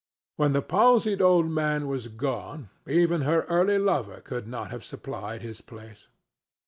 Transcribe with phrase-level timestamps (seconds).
[0.35, 5.43] When the palsied old man was gone, even her early lover could not have supplied
[5.43, 6.07] his place.